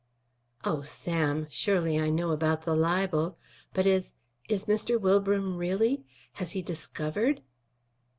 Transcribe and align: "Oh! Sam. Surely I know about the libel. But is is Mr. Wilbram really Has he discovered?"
"Oh! 0.63 0.81
Sam. 0.81 1.45
Surely 1.51 1.99
I 1.99 2.09
know 2.09 2.31
about 2.31 2.63
the 2.63 2.75
libel. 2.75 3.37
But 3.71 3.85
is 3.85 4.13
is 4.49 4.65
Mr. 4.65 4.99
Wilbram 4.99 5.57
really 5.59 6.03
Has 6.33 6.53
he 6.53 6.63
discovered?" 6.63 7.43